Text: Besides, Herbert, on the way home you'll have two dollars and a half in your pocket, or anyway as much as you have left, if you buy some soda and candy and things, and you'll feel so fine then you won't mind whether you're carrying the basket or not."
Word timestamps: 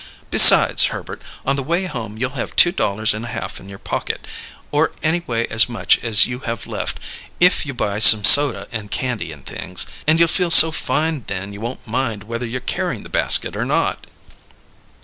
Besides, 0.31 0.85
Herbert, 0.85 1.21
on 1.45 1.57
the 1.57 1.61
way 1.61 1.85
home 1.85 2.17
you'll 2.17 2.31
have 2.31 2.55
two 2.55 2.71
dollars 2.71 3.13
and 3.13 3.25
a 3.25 3.27
half 3.27 3.59
in 3.59 3.69
your 3.69 3.77
pocket, 3.77 4.25
or 4.71 4.93
anyway 5.03 5.45
as 5.49 5.69
much 5.69 5.99
as 6.03 6.25
you 6.25 6.39
have 6.39 6.65
left, 6.65 6.99
if 7.39 7.67
you 7.67 7.75
buy 7.75 7.99
some 7.99 8.23
soda 8.23 8.67
and 8.71 8.89
candy 8.89 9.31
and 9.31 9.45
things, 9.45 9.85
and 10.07 10.17
you'll 10.17 10.27
feel 10.27 10.49
so 10.49 10.71
fine 10.71 11.23
then 11.27 11.53
you 11.53 11.61
won't 11.61 11.85
mind 11.85 12.23
whether 12.23 12.47
you're 12.47 12.61
carrying 12.61 13.03
the 13.03 13.09
basket 13.09 13.55
or 13.55 13.63
not." 13.63 14.07